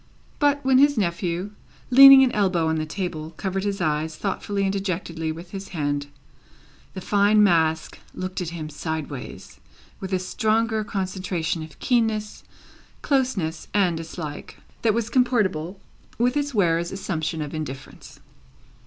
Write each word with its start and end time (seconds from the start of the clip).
But, 0.39 0.65
when 0.65 0.79
his 0.79 0.97
nephew, 0.97 1.51
leaning 1.91 2.23
an 2.23 2.31
elbow 2.31 2.65
on 2.67 2.77
the 2.77 2.87
table, 2.87 3.35
covered 3.37 3.63
his 3.63 3.79
eyes 3.79 4.15
thoughtfully 4.15 4.63
and 4.63 4.73
dejectedly 4.73 5.31
with 5.31 5.51
his 5.51 5.67
hand, 5.77 6.07
the 6.95 7.01
fine 7.01 7.43
mask 7.43 7.99
looked 8.15 8.41
at 8.41 8.49
him 8.49 8.67
sideways 8.67 9.59
with 9.99 10.11
a 10.11 10.17
stronger 10.17 10.83
concentration 10.83 11.61
of 11.61 11.77
keenness, 11.77 12.43
closeness, 13.03 13.67
and 13.75 13.95
dislike, 13.95 14.57
than 14.81 14.95
was 14.95 15.11
comportable 15.11 15.79
with 16.17 16.35
its 16.35 16.51
wearer's 16.51 16.91
assumption 16.91 17.39
of 17.39 17.53
indifference. 17.53 18.19